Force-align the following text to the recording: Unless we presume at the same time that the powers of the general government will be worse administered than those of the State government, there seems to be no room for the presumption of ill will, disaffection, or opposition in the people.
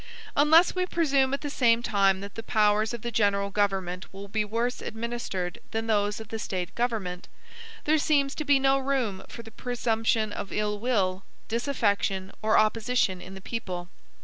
Unless 0.35 0.73
we 0.73 0.87
presume 0.87 1.31
at 1.31 1.41
the 1.41 1.49
same 1.51 1.83
time 1.83 2.21
that 2.21 2.33
the 2.33 2.41
powers 2.41 2.91
of 2.91 3.03
the 3.03 3.11
general 3.11 3.51
government 3.51 4.11
will 4.11 4.27
be 4.27 4.43
worse 4.43 4.81
administered 4.81 5.59
than 5.69 5.85
those 5.85 6.19
of 6.19 6.29
the 6.29 6.39
State 6.39 6.73
government, 6.73 7.27
there 7.83 7.99
seems 7.99 8.33
to 8.33 8.43
be 8.43 8.57
no 8.57 8.79
room 8.79 9.23
for 9.29 9.43
the 9.43 9.51
presumption 9.51 10.33
of 10.33 10.51
ill 10.51 10.79
will, 10.79 11.23
disaffection, 11.47 12.31
or 12.41 12.57
opposition 12.57 13.21
in 13.21 13.35
the 13.35 13.41
people. 13.41 13.89